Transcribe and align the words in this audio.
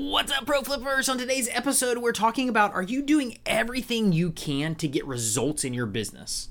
What's 0.00 0.32
up, 0.32 0.46
Pro 0.46 0.62
Flippers? 0.62 1.10
On 1.10 1.18
today's 1.18 1.46
episode, 1.52 1.98
we're 1.98 2.12
talking 2.12 2.48
about 2.48 2.72
are 2.72 2.80
you 2.82 3.02
doing 3.02 3.36
everything 3.44 4.14
you 4.14 4.30
can 4.30 4.74
to 4.76 4.88
get 4.88 5.06
results 5.06 5.62
in 5.62 5.74
your 5.74 5.84
business? 5.84 6.48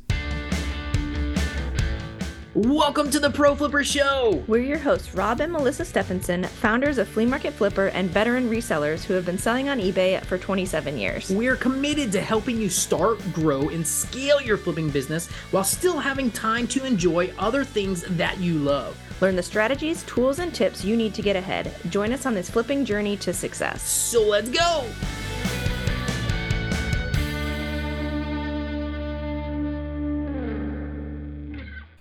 Welcome 2.56 3.12
to 3.12 3.20
the 3.20 3.30
Pro 3.30 3.54
Flipper 3.54 3.84
Show! 3.84 4.44
We're 4.48 4.64
your 4.64 4.80
hosts, 4.80 5.14
Rob 5.14 5.40
and 5.40 5.54
Melissa 5.54 5.86
Stephenson, 5.86 6.46
founders 6.46 6.98
of 6.98 7.08
Flea 7.08 7.28
Market 7.28 7.54
Flipper 7.54 7.90
and 7.90 8.10
veteran 8.10 8.50
resellers 8.50 9.04
who 9.04 9.14
have 9.14 9.24
been 9.24 9.38
selling 9.38 9.70
on 9.70 9.78
eBay 9.78 10.20
for 10.26 10.40
27 10.40 10.98
years. 10.98 11.30
We're 11.30 11.56
committed 11.56 12.12
to 12.14 12.22
helping 12.22 12.60
you 12.60 12.68
start, 12.68 13.20
grow, 13.34 13.70
and 13.70 13.86
scale 13.86 14.42
your 14.42 14.58
flipping 14.58 14.90
business 14.90 15.28
while 15.52 15.64
still 15.64 16.00
having 16.00 16.32
time 16.32 16.66
to 16.70 16.84
enjoy 16.86 17.32
other 17.38 17.64
things 17.64 18.04
that 18.18 18.40
you 18.40 18.56
love. 18.56 18.98
Learn 19.22 19.36
the 19.36 19.44
strategies, 19.44 20.02
tools, 20.06 20.40
and 20.40 20.52
tips 20.52 20.84
you 20.84 20.98
need 20.98 21.14
to 21.14 21.22
get 21.22 21.36
ahead. 21.36 21.72
Join 21.90 22.12
us 22.12 22.26
on 22.26 22.34
this 22.34 22.50
flipping 22.50 22.84
journey 22.84 23.16
to 23.18 23.32
success. 23.32 23.84
So 23.84 24.24
let's 24.24 24.50
go! 24.50 24.90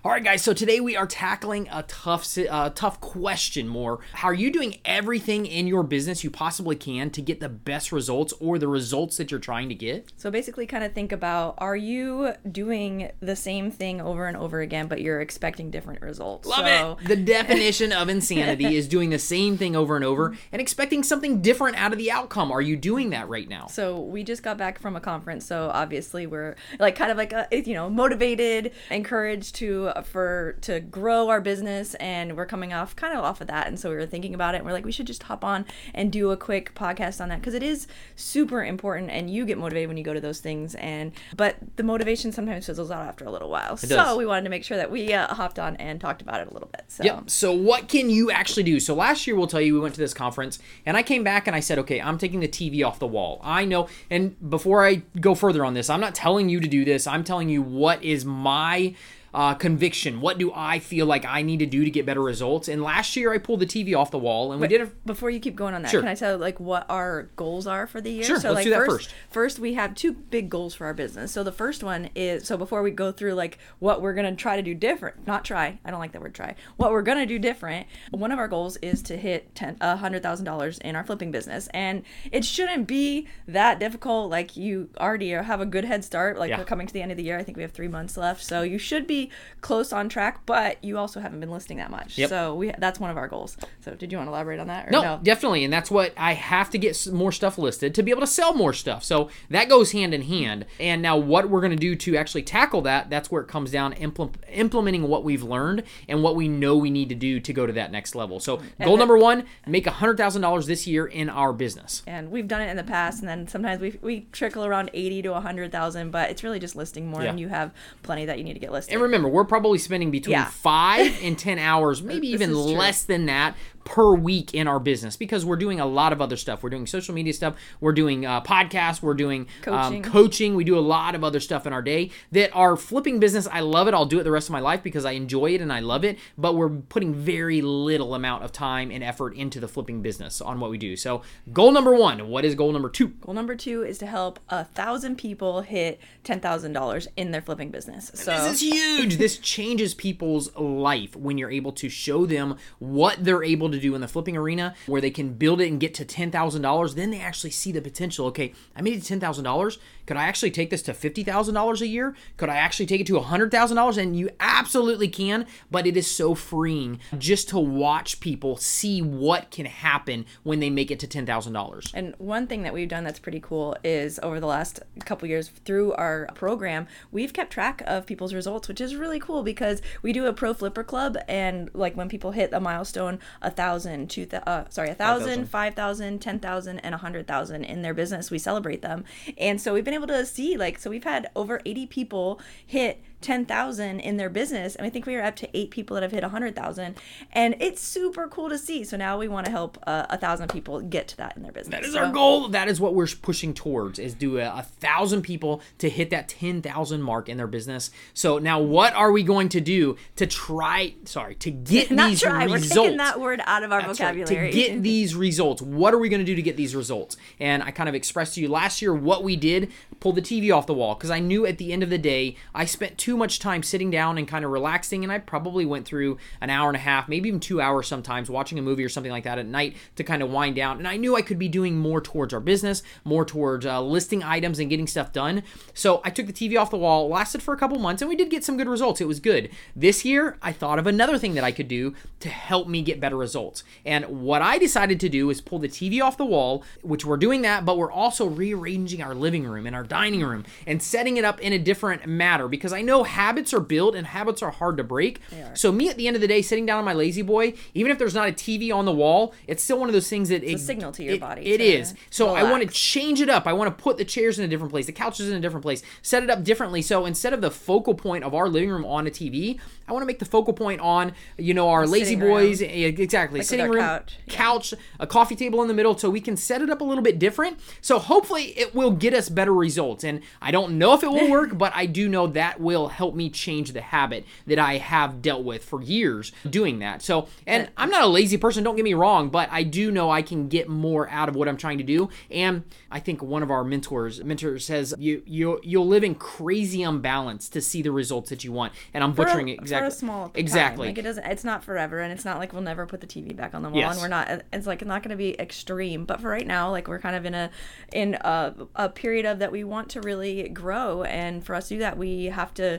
All 0.09 0.15
right, 0.15 0.23
guys. 0.23 0.41
So 0.41 0.53
today 0.53 0.79
we 0.79 0.97
are 0.97 1.05
tackling 1.05 1.69
a 1.71 1.83
tough, 1.83 2.35
uh, 2.35 2.71
tough 2.71 2.99
question. 2.99 3.67
More, 3.67 3.99
how 4.13 4.29
are 4.29 4.33
you 4.33 4.51
doing 4.51 4.79
everything 4.83 5.45
in 5.45 5.67
your 5.67 5.83
business 5.83 6.23
you 6.23 6.31
possibly 6.31 6.75
can 6.75 7.11
to 7.11 7.21
get 7.21 7.41
the 7.41 7.47
best 7.47 7.91
results 7.91 8.33
or 8.39 8.57
the 8.57 8.67
results 8.67 9.17
that 9.17 9.29
you're 9.29 9.39
trying 9.39 9.69
to 9.69 9.75
get? 9.75 10.11
So 10.17 10.31
basically, 10.31 10.65
kind 10.65 10.83
of 10.83 10.93
think 10.93 11.11
about: 11.11 11.53
Are 11.59 11.75
you 11.75 12.33
doing 12.51 13.11
the 13.19 13.35
same 13.35 13.69
thing 13.69 14.01
over 14.01 14.25
and 14.25 14.35
over 14.35 14.61
again, 14.61 14.87
but 14.87 14.99
you're 14.99 15.21
expecting 15.21 15.69
different 15.69 16.01
results? 16.01 16.47
Love 16.47 16.65
so... 16.65 16.97
it. 17.03 17.07
The 17.07 17.15
definition 17.15 17.91
of 17.91 18.09
insanity 18.09 18.75
is 18.77 18.87
doing 18.87 19.11
the 19.11 19.19
same 19.19 19.59
thing 19.59 19.75
over 19.75 19.95
and 19.95 20.03
over 20.03 20.35
and 20.51 20.59
expecting 20.59 21.03
something 21.03 21.39
different 21.43 21.77
out 21.77 21.91
of 21.91 21.99
the 21.99 22.09
outcome. 22.09 22.51
Are 22.51 22.63
you 22.63 22.77
doing 22.77 23.11
that 23.11 23.29
right 23.29 23.47
now? 23.47 23.67
So 23.67 23.99
we 23.99 24.23
just 24.23 24.41
got 24.41 24.57
back 24.57 24.79
from 24.79 24.95
a 24.95 25.01
conference, 25.01 25.45
so 25.45 25.69
obviously 25.71 26.25
we're 26.25 26.55
like 26.79 26.95
kind 26.95 27.11
of 27.11 27.17
like 27.17 27.31
a, 27.31 27.47
you 27.51 27.75
know 27.75 27.91
motivated, 27.91 28.71
encouraged 28.89 29.53
to 29.57 29.98
for 30.05 30.57
to 30.61 30.79
grow 30.79 31.29
our 31.29 31.41
business 31.41 31.93
and 31.95 32.35
we're 32.37 32.45
coming 32.45 32.73
off 32.73 32.95
kind 32.95 33.17
of 33.17 33.23
off 33.23 33.41
of 33.41 33.47
that. 33.47 33.67
And 33.67 33.79
so 33.79 33.89
we 33.89 33.95
were 33.95 34.05
thinking 34.05 34.33
about 34.33 34.55
it 34.55 34.57
and 34.57 34.65
we're 34.65 34.73
like 34.73 34.85
we 34.85 34.91
should 34.91 35.07
just 35.07 35.23
hop 35.23 35.43
on 35.43 35.65
and 35.93 36.11
do 36.11 36.31
a 36.31 36.37
quick 36.37 36.73
podcast 36.75 37.21
on 37.21 37.29
that 37.29 37.39
because 37.39 37.53
it 37.53 37.63
is 37.63 37.87
super 38.15 38.63
important 38.63 39.09
and 39.09 39.29
you 39.29 39.45
get 39.45 39.57
motivated 39.57 39.87
when 39.87 39.97
you 39.97 40.03
go 40.03 40.13
to 40.13 40.21
those 40.21 40.39
things 40.39 40.75
and 40.75 41.11
but 41.35 41.57
the 41.75 41.83
motivation 41.83 42.31
sometimes 42.31 42.65
fizzles 42.65 42.91
out 42.91 43.05
after 43.05 43.25
a 43.25 43.31
little 43.31 43.49
while. 43.49 43.73
It 43.73 43.79
so 43.79 43.95
does. 43.95 44.17
we 44.17 44.25
wanted 44.25 44.43
to 44.43 44.49
make 44.49 44.63
sure 44.63 44.77
that 44.77 44.91
we 44.91 45.13
uh, 45.13 45.33
hopped 45.33 45.59
on 45.59 45.75
and 45.77 45.99
talked 45.99 46.21
about 46.21 46.41
it 46.41 46.49
a 46.49 46.53
little 46.53 46.69
bit 46.71 46.85
so. 46.87 47.03
Yep. 47.03 47.29
So 47.29 47.51
what 47.51 47.87
can 47.87 48.09
you 48.09 48.31
actually 48.31 48.63
do? 48.63 48.79
So 48.79 48.95
last 48.95 49.27
year 49.27 49.35
we'll 49.35 49.47
tell 49.47 49.61
you 49.61 49.73
we 49.73 49.79
went 49.79 49.95
to 49.95 50.01
this 50.01 50.13
conference 50.13 50.59
and 50.85 50.95
i 50.95 51.03
came 51.03 51.23
back 51.23 51.47
and 51.47 51.55
i 51.55 51.59
said 51.59 51.79
okay 51.79 52.01
i'm 52.01 52.17
taking 52.17 52.39
the 52.39 52.47
tv 52.47 52.85
off 52.85 52.99
the 52.99 53.07
wall. 53.07 53.39
I 53.43 53.65
know 53.65 53.87
and 54.09 54.35
before 54.49 54.85
i 54.85 55.01
go 55.19 55.35
further 55.35 55.65
on 55.65 55.73
this 55.73 55.89
i'm 55.89 56.01
not 56.01 56.15
telling 56.15 56.49
you 56.49 56.59
to 56.59 56.67
do 56.67 56.85
this. 56.85 57.07
I'm 57.07 57.23
telling 57.23 57.49
you 57.49 57.61
what 57.61 58.03
is 58.03 58.25
my 58.25 58.93
uh, 59.33 59.53
conviction. 59.53 60.21
What 60.21 60.37
do 60.37 60.51
I 60.53 60.79
feel 60.79 61.05
like 61.05 61.25
I 61.25 61.41
need 61.41 61.59
to 61.59 61.65
do 61.65 61.83
to 61.83 61.91
get 61.91 62.05
better 62.05 62.21
results? 62.21 62.67
And 62.67 62.81
last 62.81 63.15
year 63.15 63.33
I 63.33 63.37
pulled 63.37 63.59
the 63.59 63.65
TV 63.65 63.97
off 63.97 64.11
the 64.11 64.19
wall 64.19 64.51
and 64.51 64.61
Wait, 64.61 64.69
we 64.69 64.77
did 64.77 64.87
it. 64.87 65.05
Before 65.05 65.29
you 65.29 65.39
keep 65.39 65.55
going 65.55 65.73
on 65.73 65.81
that, 65.83 65.91
sure. 65.91 66.01
can 66.01 66.09
I 66.09 66.15
tell 66.15 66.37
like 66.37 66.59
what 66.59 66.85
our 66.89 67.23
goals 67.35 67.67
are 67.67 67.87
for 67.87 68.01
the 68.01 68.11
year? 68.11 68.23
Sure, 68.23 68.39
so 68.39 68.49
let's 68.49 68.57
like 68.57 68.63
do 68.65 68.69
that 68.71 68.85
first, 68.85 69.09
first. 69.09 69.15
First, 69.29 69.59
we 69.59 69.73
have 69.75 69.95
two 69.95 70.13
big 70.13 70.49
goals 70.49 70.73
for 70.73 70.85
our 70.85 70.93
business. 70.93 71.31
So 71.31 71.43
the 71.43 71.51
first 71.51 71.83
one 71.83 72.09
is 72.15 72.47
so 72.47 72.57
before 72.57 72.81
we 72.81 72.91
go 72.91 73.11
through 73.11 73.33
like 73.33 73.57
what 73.79 74.01
we're 74.01 74.13
gonna 74.13 74.35
try 74.35 74.55
to 74.55 74.61
do 74.61 74.73
different, 74.73 75.27
not 75.27 75.45
try. 75.45 75.79
I 75.85 75.91
don't 75.91 75.99
like 75.99 76.11
that 76.13 76.21
word 76.21 76.33
try. 76.33 76.55
What 76.77 76.91
we're 76.91 77.01
gonna 77.01 77.25
do 77.25 77.39
different. 77.39 77.87
One 78.11 78.31
of 78.31 78.39
our 78.39 78.47
goals 78.47 78.77
is 78.77 79.01
to 79.03 79.17
hit 79.17 79.53
ten 79.55 79.77
a 79.81 79.97
hundred 79.97 80.23
thousand 80.23 80.45
dollars 80.45 80.79
in 80.79 80.95
our 80.95 81.03
flipping 81.03 81.31
business, 81.31 81.67
and 81.73 82.03
it 82.31 82.45
shouldn't 82.45 82.87
be 82.87 83.27
that 83.47 83.79
difficult. 83.79 84.29
Like 84.29 84.57
you 84.57 84.89
already 84.97 85.29
have 85.29 85.61
a 85.61 85.65
good 85.65 85.85
head 85.85 86.03
start. 86.03 86.37
Like 86.37 86.49
yeah. 86.49 86.57
we're 86.57 86.65
coming 86.65 86.87
to 86.87 86.93
the 86.93 87.01
end 87.01 87.11
of 87.11 87.17
the 87.17 87.23
year. 87.23 87.37
I 87.37 87.43
think 87.43 87.57
we 87.57 87.63
have 87.63 87.71
three 87.71 87.87
months 87.87 88.17
left, 88.17 88.43
so 88.43 88.61
you 88.61 88.77
should 88.77 89.07
be 89.07 89.18
close 89.61 89.91
on 89.91 90.09
track, 90.09 90.45
but 90.45 90.83
you 90.83 90.97
also 90.97 91.19
haven't 91.19 91.39
been 91.39 91.51
listing 91.51 91.77
that 91.77 91.91
much. 91.91 92.17
Yep. 92.17 92.29
So 92.29 92.55
we 92.55 92.71
that's 92.77 92.99
one 92.99 93.11
of 93.11 93.17
our 93.17 93.27
goals. 93.27 93.57
So 93.81 93.93
did 93.95 94.11
you 94.11 94.17
want 94.17 94.27
to 94.27 94.31
elaborate 94.31 94.59
on 94.59 94.67
that? 94.67 94.91
No, 94.91 95.01
no, 95.01 95.19
definitely, 95.21 95.63
and 95.63 95.73
that's 95.73 95.91
what 95.91 96.13
I 96.17 96.33
have 96.33 96.69
to 96.71 96.77
get 96.77 97.07
more 97.11 97.31
stuff 97.31 97.57
listed 97.57 97.95
to 97.95 98.03
be 98.03 98.11
able 98.11 98.21
to 98.21 98.27
sell 98.27 98.53
more 98.53 98.73
stuff. 98.73 99.03
So 99.03 99.29
that 99.49 99.69
goes 99.69 99.91
hand 99.91 100.13
in 100.13 100.23
hand. 100.23 100.65
And 100.79 101.01
now 101.01 101.17
what 101.17 101.49
we're 101.49 101.61
going 101.61 101.71
to 101.71 101.77
do 101.77 101.95
to 101.95 102.17
actually 102.17 102.43
tackle 102.43 102.81
that, 102.81 103.09
that's 103.09 103.31
where 103.31 103.41
it 103.41 103.47
comes 103.47 103.71
down 103.71 103.93
impl- 103.95 104.33
implementing 104.51 105.07
what 105.07 105.23
we've 105.23 105.43
learned 105.43 105.83
and 106.07 106.23
what 106.23 106.35
we 106.35 106.47
know 106.47 106.77
we 106.77 106.89
need 106.89 107.09
to 107.09 107.15
do 107.15 107.39
to 107.39 107.53
go 107.53 107.65
to 107.65 107.73
that 107.73 107.91
next 107.91 108.15
level. 108.15 108.39
So 108.39 108.61
goal 108.81 108.97
number 108.97 109.17
one, 109.17 109.45
make 109.67 109.87
a 109.87 109.91
hundred 109.91 110.17
thousand 110.17 110.41
dollars 110.41 110.67
this 110.67 110.87
year 110.87 111.05
in 111.05 111.29
our 111.29 111.53
business. 111.53 112.03
And 112.07 112.31
we've 112.31 112.47
done 112.47 112.61
it 112.61 112.69
in 112.69 112.77
the 112.77 112.83
past, 112.83 113.19
and 113.19 113.27
then 113.27 113.47
sometimes 113.47 113.81
we 113.81 113.97
we 114.01 114.27
trickle 114.31 114.65
around 114.65 114.89
eighty 114.93 115.21
to 115.23 115.33
a 115.33 115.41
hundred 115.41 115.71
thousand, 115.71 116.11
but 116.11 116.29
it's 116.29 116.43
really 116.43 116.59
just 116.59 116.75
listing 116.75 117.07
more, 117.07 117.23
yeah. 117.23 117.29
and 117.29 117.39
you 117.39 117.47
have 117.47 117.71
plenty 118.03 118.25
that 118.25 118.37
you 118.37 118.43
need 118.43 118.53
to 118.53 118.59
get 118.59 118.71
listed. 118.71 118.93
And 118.93 119.01
remember, 119.09 119.29
we're 119.29 119.45
probably 119.45 119.77
spending 119.77 120.11
between 120.11 120.33
yeah. 120.33 120.45
five 120.45 121.19
and 121.21 121.37
ten 121.37 121.59
hours, 121.59 122.01
maybe 122.01 122.27
even 122.29 122.53
less 122.55 123.03
than 123.03 123.25
that, 123.25 123.55
per 123.89 124.13
week 124.13 124.53
in 124.53 124.67
our 124.67 124.79
business 124.79 125.17
because 125.17 125.43
we're 125.43 125.55
doing 125.55 125.79
a 125.79 125.85
lot 125.85 126.13
of 126.13 126.21
other 126.21 126.37
stuff. 126.37 126.61
We're 126.61 126.69
doing 126.69 126.85
social 126.85 127.15
media 127.15 127.33
stuff. 127.33 127.55
We're 127.81 127.91
doing 127.91 128.23
uh, 128.23 128.41
podcasts. 128.41 129.01
We're 129.01 129.15
doing 129.15 129.41
um, 129.41 129.47
coaching. 129.61 130.05
Um, 130.05 130.11
coaching. 130.11 130.55
We 130.55 130.63
do 130.63 130.77
a 130.77 130.79
lot 130.79 131.15
of 131.15 131.23
other 131.23 131.39
stuff 131.39 131.65
in 131.65 131.73
our 131.73 131.81
day 131.81 132.11
that 132.31 132.51
our 132.53 132.77
flipping 132.77 133.19
business. 133.19 133.47
I 133.51 133.61
love 133.61 133.87
it. 133.87 133.95
I'll 133.95 134.05
do 134.05 134.19
it 134.19 134.23
the 134.23 134.31
rest 134.31 134.47
of 134.47 134.53
my 134.53 134.59
life 134.59 134.83
because 134.83 135.05
I 135.05 135.13
enjoy 135.13 135.55
it 135.55 135.61
and 135.61 135.73
I 135.73 135.79
love 135.79 136.05
it. 136.05 136.19
But 136.37 136.53
we're 136.53 136.69
putting 136.69 137.15
very 137.15 137.61
little 137.61 138.13
amount 138.13 138.43
of 138.43 138.51
time 138.51 138.91
and 138.91 139.03
effort 139.03 139.33
into 139.33 139.59
the 139.59 139.67
flipping 139.67 140.03
business 140.03 140.39
on 140.39 140.59
what 140.59 140.69
we 140.69 140.77
do. 140.77 140.95
So 140.95 141.23
goal 141.51 141.71
number 141.71 141.95
one. 141.95 142.27
What 142.29 142.45
is 142.45 142.53
goal 142.53 142.71
number 142.71 142.89
two? 142.89 143.07
Goal 143.07 143.33
number 143.33 143.55
two 143.55 143.83
is 143.83 143.97
to 143.97 144.05
help 144.05 144.39
a 144.49 144.65
thousand 144.65 145.17
people 145.17 145.61
hit 145.61 145.99
ten 146.23 146.39
thousand 146.39 146.73
dollars 146.73 147.07
in 147.17 147.31
their 147.31 147.41
flipping 147.41 147.71
business. 147.71 148.11
So 148.13 148.31
this 148.31 148.53
is 148.53 148.61
huge. 148.61 149.17
this 149.17 149.39
changes 149.39 149.95
people's 149.95 150.55
life 150.55 151.15
when 151.15 151.39
you're 151.39 151.49
able 151.49 151.71
to 151.71 151.89
show 151.89 152.27
them 152.27 152.57
what 152.77 153.23
they're 153.23 153.43
able 153.43 153.71
to 153.71 153.78
do 153.79 153.95
in 153.95 154.01
the 154.01 154.07
flipping 154.07 154.37
arena 154.37 154.75
where 154.87 155.01
they 155.01 155.11
can 155.11 155.33
build 155.33 155.61
it 155.61 155.67
and 155.67 155.79
get 155.79 155.93
to 155.95 156.05
$10,000, 156.05 156.95
then 156.95 157.11
they 157.11 157.19
actually 157.19 157.51
see 157.51 157.71
the 157.71 157.81
potential. 157.81 158.27
Okay, 158.27 158.53
I 158.75 158.81
made 158.81 158.93
it 158.93 159.03
$10,000. 159.03 159.77
Could 160.05 160.17
I 160.17 160.23
actually 160.23 160.51
take 160.51 160.71
this 160.71 160.81
to 160.83 160.93
$50,000 160.93 161.81
a 161.81 161.87
year? 161.87 162.15
Could 162.37 162.49
I 162.49 162.55
actually 162.55 162.87
take 162.87 163.01
it 163.01 163.07
to 163.07 163.19
$100,000? 163.19 163.97
And 163.97 164.17
you 164.17 164.29
absolutely 164.39 165.07
can, 165.07 165.45
but 165.69 165.85
it 165.85 165.95
is 165.95 166.09
so 166.09 166.33
freeing 166.33 166.99
just 167.17 167.49
to 167.49 167.59
watch 167.59 168.19
people 168.19 168.57
see 168.57 169.01
what 169.01 169.51
can 169.51 169.67
happen 169.67 170.25
when 170.43 170.59
they 170.59 170.71
make 170.71 170.89
it 170.89 170.99
to 171.01 171.07
$10,000. 171.07 171.91
And 171.93 172.15
one 172.17 172.47
thing 172.47 172.63
that 172.63 172.73
we've 172.73 172.89
done 172.89 173.03
that's 173.03 173.19
pretty 173.19 173.39
cool 173.39 173.77
is 173.83 174.19
over 174.23 174.39
the 174.39 174.47
last 174.47 174.79
couple 175.05 175.27
years 175.27 175.49
through 175.49 175.93
our 175.93 176.27
program, 176.33 176.87
we've 177.11 177.31
kept 177.33 177.53
track 177.53 177.83
of 177.85 178.07
people's 178.07 178.33
results, 178.33 178.67
which 178.67 178.81
is 178.81 178.95
really 178.95 179.19
cool 179.19 179.43
because 179.43 179.81
we 180.01 180.11
do 180.11 180.25
a 180.25 180.33
pro 180.33 180.55
flipper 180.55 180.83
club 180.83 181.17
and 181.27 181.69
like 181.73 181.95
when 181.95 182.09
people 182.09 182.31
hit 182.31 182.51
a 182.51 182.59
milestone, 182.59 183.19
a 183.43 183.51
thousand, 183.51 183.68
two, 184.07 184.25
th- 184.25 184.43
uh, 184.45 184.63
sorry, 184.69 184.89
a 184.89 184.95
thousand, 184.95 185.49
five 185.49 185.75
thousand, 185.75 186.19
ten 186.19 186.39
thousand, 186.39 186.79
and 186.79 186.95
a 186.95 186.97
hundred 186.97 187.27
thousand 187.27 187.65
in 187.65 187.81
their 187.81 187.93
business, 187.93 188.31
we 188.31 188.39
celebrate 188.39 188.81
them. 188.81 189.03
And 189.37 189.59
so 189.61 189.73
we've 189.73 189.83
been 189.83 189.93
able 189.93 190.07
to 190.07 190.25
see 190.25 190.57
like 190.57 190.79
so 190.79 190.89
we've 190.89 191.03
had 191.03 191.29
over 191.35 191.61
80 191.65 191.87
people 191.87 192.39
hit 192.65 193.01
10,000 193.21 193.99
in 193.99 194.17
their 194.17 194.29
business 194.29 194.75
and 194.75 194.85
I 194.85 194.89
think 194.89 195.05
we 195.05 195.15
are 195.15 195.23
up 195.23 195.35
to 195.37 195.57
8 195.57 195.71
people 195.71 195.95
that 195.95 196.03
have 196.03 196.11
hit 196.11 196.23
100,000 196.23 196.95
and 197.33 197.55
it's 197.59 197.81
super 197.81 198.27
cool 198.27 198.49
to 198.49 198.57
see. 198.57 198.83
So 198.83 198.97
now 198.97 199.17
we 199.17 199.27
want 199.27 199.45
to 199.45 199.51
help 199.51 199.77
uh, 199.85 200.05
a 200.09 200.17
thousand 200.17 200.49
people 200.49 200.81
get 200.81 201.07
to 201.09 201.17
that 201.17 201.35
in 201.35 201.43
their 201.43 201.51
business. 201.51 201.73
That 201.73 201.85
is 201.85 201.93
so. 201.93 201.99
our 201.99 202.11
goal. 202.11 202.47
That 202.49 202.67
is 202.67 202.79
what 202.79 202.95
we're 202.95 203.07
pushing 203.07 203.53
towards 203.53 203.99
is 203.99 204.13
do 204.13 204.39
a, 204.39 204.45
a 204.45 204.63
thousand 204.63 205.21
people 205.23 205.61
to 205.79 205.89
hit 205.89 206.09
that 206.11 206.29
10,000 206.29 207.01
mark 207.01 207.29
in 207.29 207.37
their 207.37 207.47
business. 207.47 207.91
So 208.13 208.37
now 208.37 208.59
what 208.59 208.93
are 208.93 209.11
we 209.11 209.23
going 209.23 209.49
to 209.49 209.61
do 209.61 209.97
to 210.15 210.25
try 210.25 210.93
sorry, 211.05 211.35
to 211.35 211.51
get 211.51 211.91
Not 211.99 212.09
these 212.09 212.21
try. 212.21 212.43
results? 212.45 212.75
We're 212.75 212.83
taking 212.83 212.97
that 212.97 213.19
word 213.19 213.41
out 213.45 213.63
of 213.63 213.71
our 213.71 213.81
That's 213.81 213.99
vocabulary. 213.99 214.43
Right. 214.43 214.51
To 214.51 214.57
get 214.57 214.83
these 214.83 215.15
results. 215.15 215.61
What 215.61 215.93
are 215.93 215.97
we 215.97 216.09
going 216.09 216.21
to 216.21 216.25
do 216.25 216.35
to 216.35 216.41
get 216.41 216.57
these 216.57 216.75
results? 216.75 217.17
And 217.39 217.63
I 217.63 217.71
kind 217.71 217.89
of 217.89 217.95
expressed 217.95 218.35
to 218.35 218.41
you 218.41 218.47
last 218.47 218.81
year 218.81 218.93
what 218.93 219.23
we 219.23 219.35
did, 219.35 219.71
pull 219.99 220.13
the 220.13 220.21
TV 220.21 220.55
off 220.55 220.67
the 220.67 220.73
wall 220.73 220.95
because 220.95 221.11
I 221.11 221.19
knew 221.19 221.45
at 221.45 221.57
the 221.57 221.73
end 221.73 221.83
of 221.83 221.89
the 221.89 221.97
day 221.97 222.35
I 222.53 222.65
spent 222.65 222.97
too 223.09 223.17
much 223.17 223.39
time 223.39 223.63
sitting 223.63 223.89
down 223.89 224.19
and 224.19 224.27
kind 224.27 224.45
of 224.45 224.51
relaxing. 224.51 225.03
And 225.03 225.11
I 225.11 225.17
probably 225.17 225.65
went 225.65 225.87
through 225.87 226.19
an 226.41 226.51
hour 226.51 226.69
and 226.69 226.75
a 226.75 226.79
half, 226.79 227.09
maybe 227.09 227.27
even 227.27 227.39
two 227.39 227.59
hours 227.59 227.87
sometimes, 227.87 228.29
watching 228.29 228.59
a 228.59 228.61
movie 228.61 228.85
or 228.85 228.89
something 228.89 229.11
like 229.11 229.23
that 229.23 229.39
at 229.39 229.47
night 229.47 229.75
to 229.95 230.03
kind 230.03 230.21
of 230.21 230.29
wind 230.29 230.55
down. 230.55 230.77
And 230.77 230.87
I 230.87 230.95
knew 230.95 231.15
I 231.15 231.23
could 231.23 231.39
be 231.39 231.47
doing 231.47 231.75
more 231.75 232.01
towards 232.01 232.35
our 232.35 232.39
business, 232.39 232.83
more 233.03 233.25
towards 233.25 233.65
uh, 233.65 233.81
listing 233.81 234.21
items 234.21 234.59
and 234.59 234.69
getting 234.69 234.85
stuff 234.85 235.11
done. 235.11 235.41
So 235.73 236.01
I 236.05 236.11
took 236.11 236.27
the 236.27 236.33
TV 236.33 236.55
off 236.55 236.69
the 236.69 236.77
wall, 236.77 237.09
lasted 237.09 237.41
for 237.41 237.51
a 237.51 237.57
couple 237.57 237.79
months, 237.79 238.03
and 238.03 238.09
we 238.09 238.15
did 238.15 238.29
get 238.29 238.43
some 238.43 238.57
good 238.57 238.67
results. 238.67 239.01
It 239.01 239.07
was 239.07 239.19
good. 239.19 239.49
This 239.75 240.05
year, 240.05 240.37
I 240.43 240.51
thought 240.51 240.77
of 240.77 240.85
another 240.85 241.17
thing 241.17 241.33
that 241.33 241.43
I 241.43 241.51
could 241.51 241.67
do 241.67 241.95
to 242.19 242.29
help 242.29 242.67
me 242.67 242.83
get 242.83 242.99
better 242.99 243.17
results. 243.17 243.63
And 243.83 244.05
what 244.05 244.43
I 244.43 244.59
decided 244.59 244.99
to 244.99 245.09
do 245.09 245.31
is 245.31 245.41
pull 245.41 245.57
the 245.57 245.67
TV 245.67 245.99
off 245.99 246.15
the 246.15 246.25
wall, 246.25 246.63
which 246.83 247.05
we're 247.05 247.17
doing 247.17 247.41
that, 247.41 247.65
but 247.65 247.75
we're 247.75 247.91
also 247.91 248.27
rearranging 248.27 249.01
our 249.01 249.15
living 249.15 249.47
room 249.47 249.65
and 249.65 249.75
our 249.75 249.83
dining 249.83 250.21
room 250.21 250.45
and 250.67 250.83
setting 250.83 251.17
it 251.17 251.25
up 251.25 251.39
in 251.39 251.53
a 251.53 251.57
different 251.57 252.05
matter 252.05 252.47
because 252.47 252.73
I 252.73 252.81
know 252.81 252.98
know 252.99 253.03
habits 253.03 253.53
are 253.53 253.59
built 253.59 253.95
and 253.95 254.07
habits 254.07 254.41
are 254.41 254.51
hard 254.51 254.77
to 254.77 254.83
break. 254.83 255.21
So 255.53 255.71
me 255.71 255.89
at 255.89 255.97
the 255.97 256.07
end 256.07 256.15
of 256.15 256.21
the 256.21 256.27
day, 256.27 256.41
sitting 256.41 256.65
down 256.65 256.79
on 256.79 256.85
my 256.85 256.93
La-Z-Boy, 256.93 257.53
even 257.73 257.91
if 257.91 257.97
there's 257.97 258.13
not 258.15 258.27
a 258.29 258.31
TV 258.31 258.73
on 258.73 258.85
the 258.85 258.91
wall, 258.91 259.33
it's 259.47 259.63
still 259.63 259.79
one 259.79 259.89
of 259.89 259.93
those 259.93 260.09
things 260.09 260.29
that 260.29 260.43
it's 260.43 260.61
a 260.61 260.65
signal 260.65 260.91
to 260.93 261.03
your 261.03 261.15
it- 261.15 261.21
body 261.21 261.41
It 261.45 261.61
is. 261.61 261.93
So 262.09 262.29
I 262.35 262.43
want 262.43 262.63
to 262.63 262.69
change 262.69 263.21
it 263.21 263.29
up. 263.29 263.47
I 263.47 263.53
want 263.53 263.75
to 263.75 263.83
put 263.83 263.97
the 263.97 264.05
chairs 264.05 264.37
in 264.39 264.45
a 264.45 264.47
different 264.47 264.71
place, 264.71 264.85
the 264.85 264.91
couches 264.91 265.29
in 265.29 265.35
a 265.35 265.39
different 265.39 265.63
place, 265.63 265.81
set 266.01 266.23
it 266.23 266.29
up 266.29 266.43
differently. 266.43 266.81
So 266.81 267.05
instead 267.05 267.33
of 267.33 267.41
the 267.41 267.51
focal 267.51 267.93
point 267.93 268.23
of 268.23 268.33
our 268.33 268.47
living 268.49 268.69
room 268.69 268.85
on 268.85 269.07
a 269.07 269.09
TV, 269.09 269.59
I 269.87 269.93
want 269.93 270.03
to 270.03 270.05
make 270.07 270.19
the 270.19 270.25
focal 270.25 270.53
point 270.53 270.81
on 270.81 271.13
you 271.37 271.53
know 271.53 271.69
our 271.69 271.87
lazy 271.87 272.05
sitting 272.15 272.19
boys. 272.19 272.61
room. 272.61 272.69
Exactly, 272.69 273.39
with 273.39 273.47
sitting 273.47 273.69
room, 273.69 273.79
couch. 273.79 274.17
Yeah. 274.27 274.33
couch, 274.35 274.73
a 274.99 275.07
coffee 275.07 275.35
table 275.35 275.61
in 275.61 275.67
the 275.67 275.73
middle, 275.73 275.97
so 275.97 276.09
we 276.09 276.21
can 276.21 276.37
set 276.37 276.61
it 276.61 276.69
up 276.69 276.81
a 276.81 276.83
little 276.83 277.03
bit 277.03 277.17
different. 277.17 277.59
So 277.81 277.97
hopefully 277.97 278.57
it 278.57 278.75
will 278.75 278.91
get 278.91 279.13
us 279.13 279.29
better 279.29 279.53
results. 279.53 280.03
And 280.03 280.21
I 280.41 280.51
don't 280.51 280.77
know 280.77 280.93
if 280.93 281.03
it 281.03 281.09
will 281.11 281.29
work, 281.37 281.57
but 281.57 281.71
I 281.75 281.85
do 281.85 282.07
know 282.07 282.27
that 282.27 282.59
will 282.59 282.88
help 282.89 283.15
me 283.15 283.29
change 283.29 283.71
the 283.73 283.81
habit 283.81 284.25
that 284.47 284.59
I 284.59 284.77
have 284.77 285.21
dealt 285.21 285.43
with 285.43 285.63
for 285.63 285.81
years 285.81 286.31
doing 286.49 286.79
that. 286.79 287.01
So, 287.01 287.27
and 287.47 287.69
I'm 287.77 287.89
not 287.89 288.03
a 288.03 288.07
lazy 288.07 288.37
person, 288.37 288.63
don't 288.63 288.75
get 288.75 288.83
me 288.85 288.93
wrong, 288.93 289.29
but 289.29 289.49
I 289.51 289.63
do 289.63 289.91
know 289.91 290.09
I 290.11 290.21
can 290.21 290.47
get 290.47 290.67
more 290.69 291.09
out 291.09 291.29
of 291.29 291.35
what 291.35 291.47
I'm 291.47 291.57
trying 291.57 291.77
to 291.77 291.83
do. 291.83 292.09
And 292.29 292.63
I 292.91 292.99
think 292.99 293.21
one 293.21 293.43
of 293.43 293.51
our 293.51 293.63
mentors 293.63 294.23
mentor 294.23 294.59
says 294.59 294.93
you 294.97 295.21
you 295.25 295.59
you'll 295.63 295.87
live 295.87 296.03
in 296.03 296.15
crazy 296.15 296.81
imbalance 296.81 297.47
to 297.49 297.61
see 297.61 297.81
the 297.81 297.91
results 297.91 298.29
that 298.29 298.43
you 298.43 298.51
want. 298.51 298.73
And 298.93 299.03
I'm 299.03 299.13
For 299.13 299.21
a- 299.21 299.25
butchering 299.25 299.49
it 299.49 299.59
exactly. 299.59 299.89
For 299.89 299.95
a 299.95 299.97
small 299.97 300.23
time. 300.29 300.31
exactly. 300.35 300.87
Like 300.87 300.97
it 300.97 301.03
doesn't. 301.03 301.25
It's 301.25 301.43
not 301.43 301.63
forever, 301.63 301.99
and 301.99 302.11
it's 302.11 302.25
not 302.25 302.37
like 302.39 302.53
we'll 302.53 302.61
never 302.61 302.85
put 302.85 303.01
the 303.01 303.07
TV 303.07 303.35
back 303.35 303.53
on 303.53 303.61
the 303.61 303.69
wall, 303.69 303.77
Yes. 303.79 303.93
and 303.93 304.01
we're 304.01 304.07
not. 304.07 304.41
It's 304.51 304.65
like 304.67 304.85
not 304.85 305.03
going 305.03 305.11
to 305.11 305.15
be 305.17 305.39
extreme. 305.39 306.05
But 306.05 306.21
for 306.21 306.29
right 306.29 306.47
now, 306.47 306.71
like 306.71 306.87
we're 306.87 306.99
kind 306.99 307.15
of 307.15 307.25
in 307.25 307.33
a 307.35 307.49
in 307.93 308.15
a, 308.15 308.53
a 308.75 308.89
period 308.89 309.25
of 309.25 309.39
that 309.39 309.51
we 309.51 309.63
want 309.63 309.89
to 309.89 310.01
really 310.01 310.49
grow, 310.49 311.03
and 311.03 311.43
for 311.43 311.55
us 311.55 311.67
to 311.69 311.75
do 311.75 311.79
that, 311.79 311.97
we 311.97 312.25
have 312.25 312.53
to 312.55 312.78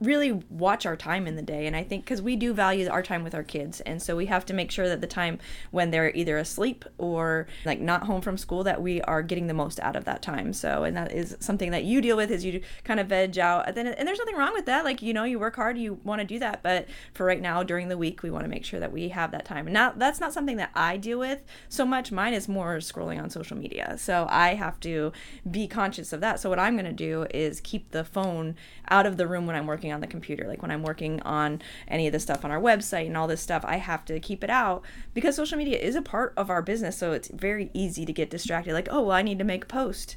really 0.00 0.32
watch 0.50 0.86
our 0.86 0.96
time 0.96 1.26
in 1.26 1.36
the 1.36 1.42
day 1.42 1.66
and 1.66 1.76
i 1.76 1.82
think 1.82 2.04
because 2.04 2.20
we 2.20 2.36
do 2.36 2.52
value 2.52 2.88
our 2.88 3.02
time 3.02 3.22
with 3.22 3.34
our 3.34 3.42
kids 3.42 3.80
and 3.82 4.02
so 4.02 4.16
we 4.16 4.26
have 4.26 4.44
to 4.44 4.52
make 4.52 4.70
sure 4.70 4.88
that 4.88 5.00
the 5.00 5.06
time 5.06 5.38
when 5.70 5.90
they're 5.90 6.14
either 6.14 6.36
asleep 6.36 6.84
or 6.98 7.46
like 7.64 7.80
not 7.80 8.04
home 8.04 8.20
from 8.20 8.36
school 8.36 8.64
that 8.64 8.80
we 8.80 9.00
are 9.02 9.22
getting 9.22 9.46
the 9.46 9.54
most 9.54 9.80
out 9.80 9.96
of 9.96 10.04
that 10.04 10.22
time. 10.22 10.52
So 10.52 10.84
and 10.84 10.96
that 10.96 11.12
is 11.12 11.36
something 11.40 11.70
that 11.70 11.84
you 11.84 12.00
deal 12.00 12.16
with 12.16 12.30
is 12.30 12.44
you 12.44 12.60
kind 12.84 13.00
of 13.00 13.08
veg 13.08 13.38
out 13.38 13.68
and 13.68 13.76
then 13.76 13.86
and 13.86 14.06
there's 14.06 14.18
nothing 14.18 14.36
wrong 14.36 14.52
with 14.52 14.66
that 14.66 14.84
like 14.84 15.02
you 15.02 15.12
know 15.12 15.24
you 15.24 15.38
work 15.38 15.56
hard 15.56 15.78
you 15.78 16.00
want 16.04 16.20
to 16.20 16.26
do 16.26 16.38
that 16.38 16.62
but 16.62 16.86
for 17.12 17.24
right 17.24 17.40
now 17.40 17.62
during 17.62 17.88
the 17.88 17.96
week 17.96 18.22
we 18.22 18.30
want 18.30 18.44
to 18.44 18.48
make 18.48 18.64
sure 18.64 18.80
that 18.80 18.92
we 18.92 19.08
have 19.08 19.30
that 19.30 19.44
time. 19.44 19.66
And 19.66 19.74
now 19.74 19.92
that's 19.96 20.20
not 20.20 20.32
something 20.32 20.56
that 20.56 20.70
i 20.74 20.96
deal 20.96 21.18
with 21.18 21.42
so 21.68 21.84
much 21.84 22.12
mine 22.12 22.34
is 22.34 22.48
more 22.48 22.76
scrolling 22.78 23.22
on 23.22 23.30
social 23.30 23.56
media 23.56 23.96
so 23.98 24.26
i 24.30 24.54
have 24.54 24.78
to 24.80 25.12
be 25.50 25.66
conscious 25.66 26.12
of 26.12 26.20
that. 26.20 26.40
So 26.40 26.48
what 26.48 26.58
i'm 26.58 26.74
going 26.74 26.84
to 26.84 26.92
do 26.92 27.26
is 27.32 27.60
keep 27.60 27.90
the 27.90 28.04
phone 28.04 28.56
out 28.88 29.06
of 29.06 29.16
the 29.16 29.26
room 29.26 29.46
when 29.46 29.56
i'm 29.56 29.66
working 29.84 29.92
on 29.92 30.00
the 30.00 30.06
computer. 30.06 30.46
Like 30.48 30.62
when 30.62 30.70
i'm 30.70 30.82
working 30.82 31.20
on 31.22 31.60
any 31.88 32.06
of 32.06 32.12
the 32.12 32.20
stuff 32.20 32.44
on 32.44 32.50
our 32.50 32.60
website 32.60 33.06
and 33.06 33.16
all 33.16 33.26
this 33.26 33.40
stuff 33.40 33.64
i 33.66 33.76
have 33.76 34.04
to 34.06 34.18
keep 34.18 34.42
it 34.42 34.50
out 34.50 34.82
because 35.12 35.36
social 35.36 35.58
media 35.58 35.78
is 35.78 35.94
a 35.94 36.02
part 36.02 36.32
of 36.36 36.48
our 36.50 36.62
business 36.62 36.96
so 36.96 37.12
it's 37.12 37.28
very 37.28 37.70
easy 37.74 38.06
to 38.06 38.12
get 38.12 38.30
distracted. 38.30 38.72
Like 38.72 38.88
oh 38.90 39.02
well 39.02 39.16
i 39.16 39.22
need 39.22 39.38
to 39.38 39.44
make 39.44 39.64
a 39.64 39.66
post. 39.66 40.16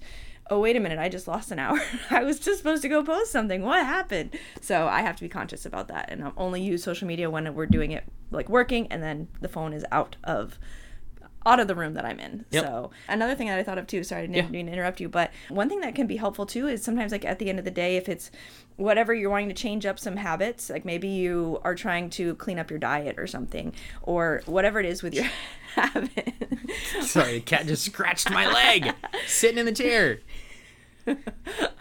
Oh 0.49 0.61
wait 0.61 0.77
a 0.77 0.79
minute 0.79 0.99
i 0.99 1.09
just 1.09 1.27
lost 1.27 1.51
an 1.51 1.59
hour. 1.59 1.79
I 2.09 2.23
was 2.23 2.39
just 2.39 2.59
supposed 2.59 2.81
to 2.83 2.89
go 2.89 3.03
post 3.03 3.31
something. 3.31 3.61
What 3.61 3.85
happened? 3.85 4.37
So 4.61 4.87
i 4.87 5.01
have 5.01 5.17
to 5.17 5.23
be 5.23 5.29
conscious 5.29 5.65
about 5.65 5.89
that 5.89 6.09
and 6.09 6.23
i'll 6.23 6.33
only 6.37 6.61
use 6.61 6.83
social 6.83 7.07
media 7.07 7.29
when 7.29 7.53
we're 7.53 7.65
doing 7.65 7.91
it 7.91 8.05
like 8.31 8.47
working 8.47 8.87
and 8.87 9.03
then 9.03 9.27
the 9.41 9.49
phone 9.49 9.73
is 9.73 9.85
out 9.91 10.15
of 10.23 10.57
out 11.47 11.59
of 11.59 11.67
the 11.67 11.75
room 11.75 11.93
that 11.93 12.05
I'm 12.05 12.19
in. 12.19 12.45
Yep. 12.51 12.63
So 12.65 12.91
another 13.07 13.33
thing 13.35 13.47
that 13.47 13.57
I 13.57 13.63
thought 13.63 13.77
of 13.77 13.87
too, 13.87 14.03
sorry 14.03 14.23
I 14.23 14.25
didn't 14.27 14.35
Yeah. 14.35 14.49
mean 14.49 14.65
to 14.67 14.71
interrupt 14.73 14.99
you, 14.99 15.07
but 15.09 15.31
one 15.49 15.69
thing 15.69 15.79
that 15.81 15.95
can 15.95 16.05
be 16.07 16.17
helpful 16.17 16.45
too 16.45 16.67
is 16.67 16.83
sometimes 16.83 17.11
like 17.11 17.23
at 17.25 17.39
the 17.39 17.49
end 17.49 17.57
of 17.59 17.65
the 17.65 17.71
day, 17.71 17.95
if 17.95 18.09
it's 18.09 18.29
whatever 18.75 19.13
you're 19.13 19.29
wanting 19.29 19.47
to 19.49 19.55
change 19.55 19.85
up 19.85 19.97
some 19.97 20.17
habits, 20.17 20.69
like 20.69 20.83
maybe 20.85 21.07
you 21.07 21.59
are 21.63 21.73
trying 21.73 22.09
to 22.11 22.35
clean 22.35 22.59
up 22.59 22.69
your 22.69 22.79
diet 22.79 23.17
or 23.17 23.25
something, 23.27 23.73
or 24.03 24.41
whatever 24.45 24.79
it 24.79 24.85
is 24.85 25.01
with 25.01 25.13
your 25.15 25.25
habit. 25.75 26.33
Sorry, 27.01 27.33
the 27.35 27.39
cat 27.41 27.65
just 27.67 27.83
scratched 27.85 28.29
my 28.29 28.45
leg 28.51 28.93
sitting 29.27 29.57
in 29.57 29.65
the 29.65 29.71
chair. 29.71 30.19